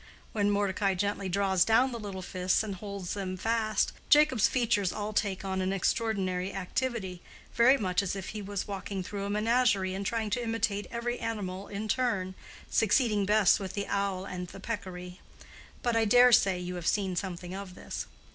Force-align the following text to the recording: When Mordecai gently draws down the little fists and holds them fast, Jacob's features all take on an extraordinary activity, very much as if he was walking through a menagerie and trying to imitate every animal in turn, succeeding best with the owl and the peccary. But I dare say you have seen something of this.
When 0.31 0.49
Mordecai 0.49 0.95
gently 0.95 1.29
draws 1.29 1.63
down 1.63 1.91
the 1.91 1.99
little 1.99 2.23
fists 2.23 2.63
and 2.63 2.73
holds 2.73 3.13
them 3.13 3.37
fast, 3.37 3.93
Jacob's 4.09 4.47
features 4.47 4.91
all 4.91 5.13
take 5.13 5.45
on 5.45 5.61
an 5.61 5.71
extraordinary 5.71 6.55
activity, 6.55 7.21
very 7.53 7.77
much 7.77 8.01
as 8.01 8.15
if 8.15 8.29
he 8.29 8.41
was 8.41 8.67
walking 8.67 9.03
through 9.03 9.25
a 9.25 9.29
menagerie 9.29 9.93
and 9.93 10.03
trying 10.03 10.31
to 10.31 10.41
imitate 10.43 10.87
every 10.89 11.19
animal 11.19 11.67
in 11.67 11.87
turn, 11.87 12.33
succeeding 12.67 13.27
best 13.27 13.59
with 13.59 13.73
the 13.75 13.85
owl 13.85 14.25
and 14.25 14.47
the 14.47 14.59
peccary. 14.59 15.21
But 15.83 15.95
I 15.95 16.05
dare 16.05 16.31
say 16.31 16.57
you 16.57 16.73
have 16.81 16.87
seen 16.87 17.15
something 17.15 17.53
of 17.53 17.75
this. 17.75 18.07